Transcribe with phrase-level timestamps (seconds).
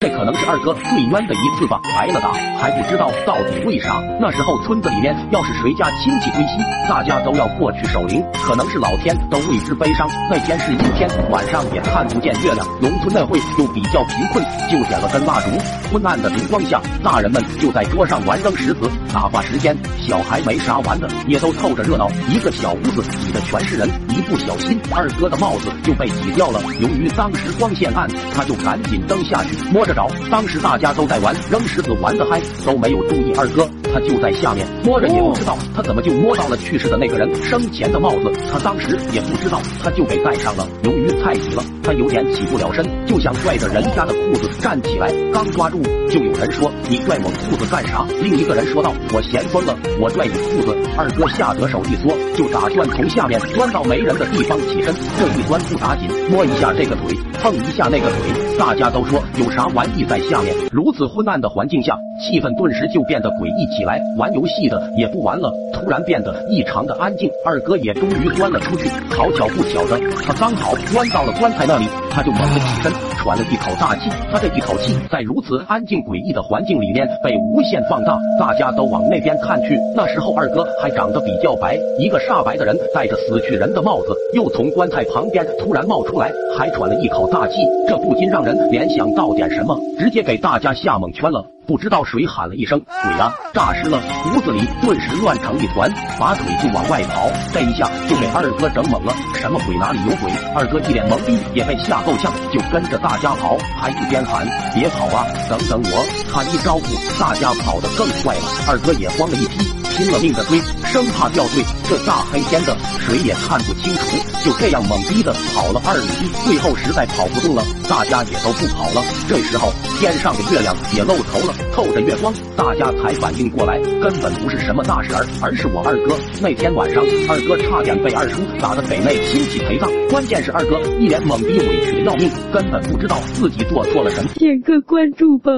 [0.00, 4.00] 这可能是二哥最冤的一次吧，挨了打还不知道到底为啥。
[4.20, 6.56] 那时候村子里面要是谁家亲戚归西，
[6.88, 10.08] 大家都要过去守灵，可能是老天都为之悲伤。
[10.30, 15.50] 那天是阴天，晚上也看不见月亮，农村那会又比较贫困，就点了根蜡烛，
[15.90, 19.76] 昏暗的烛光下，大人们就在桌上玩扔石子，打发时间。
[19.98, 22.08] 小孩没啥玩的，也都凑着热闹。
[22.28, 26.60] 一个小屋子挤的全是人，一不小心，二哥的帽子就被挤掉了。
[26.78, 29.87] 由于当时光线暗，他就赶紧蹬下去摸。
[29.88, 40.68] 着找，当时大家都在玩扔石子，玩的嗨，都没有注意二哥，他就在下面摸着，也不知道他怎么就摸到了去世的那个人生前的帽子，他当时也不知道，他就给戴上了。
[40.84, 59.68] 由于太挤了，他有点起不了身，就想拽着人家的裤子站起来，刚抓住，就有人说：“你拽我裤子干啥？”另一个人说道：“我嫌疯了，我拽你裤子。”二哥吓得手一缩，就打算从下面钻到没人的地方起身，这一钻不打紧，摸一下这个腿，碰一下那个腿，大家都说有啥。
[59.68, 64.00] 玩意在下面，如此昏暗的环境下，气氛顿时就变得诡异起来。
[64.16, 67.30] 玩游戏的也不玩了，突然变得异常的安静。
[67.44, 71.84] 二哥也终于钻了出去，好巧不巧的，他刚好钻到了棺材那里，
[72.18, 74.10] 他就猛地起身，喘了一口大气。
[74.32, 79.78] 他这一口气在如此安静诡异的环境里面被无限放大，大家都往那边看去。
[79.94, 87.54] 那时候二哥还长得比较白，一个煞白的人戴着死去人的帽子，又从棺材旁边突然冒出来，还喘了一口大气，
[87.86, 89.78] 这不禁让人联想到点什么。
[89.98, 99.12] 直接给大家吓蒙圈了，不知道谁喊了一声“鬼啊”，诈尸了，屋子里顿时乱成一团，拔腿就往外跑，这一下就给二哥整懵了。
[99.34, 99.76] 什么鬼？
[99.76, 100.30] 哪里有鬼？
[100.54, 108.42] 二哥一脸懵逼，也被吓够呛，就跟着大家跑，还一边喊：“别跑啊，等等我！”他一招呼，大家跑得更快了。
[108.68, 109.77] 二哥也慌了一批。
[109.98, 111.60] 拼了命的追，生怕掉队。
[111.88, 114.16] 这大黑天的，谁也看不清楚。
[114.44, 119.02] 就这样懵逼的跑了二里地，最后实在跑不动了，大家也都不跑了。
[119.28, 126.16] 这时候天上的月亮也露头了，透着月光，大家才反应过来，根本不是什么大事儿，而是我二哥。
[126.40, 129.90] 那天晚上，二哥差点被二叔打的给那亲戚陪葬。
[130.10, 134.30] 关键是二哥一脸懵逼，委屈的要命，根本不知道自己做错了什么。
[134.34, 135.50] 点个关注吧，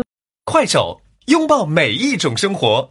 [0.47, 2.89] 快手，拥抱每一种生活。